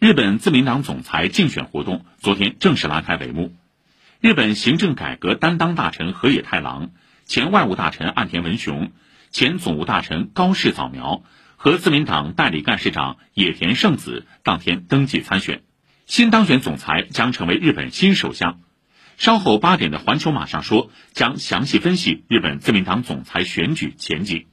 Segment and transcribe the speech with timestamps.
[0.00, 3.54] 日本自民党总裁竞选活动昨天正式拉开帷幕。
[4.18, 6.92] 日本行政改革担当大臣河野太郎、
[7.26, 8.92] 前外务大臣岸田文雄、
[9.30, 11.22] 前总务大臣高市早苗
[11.56, 15.64] 和自民党代理干事长野田圣子当天登记参选。
[16.06, 18.58] 新当选总裁将成为日本新首相。
[19.18, 24.46] 稍后八点的《环球马上说》将详细分析日本自民党总裁选举前景。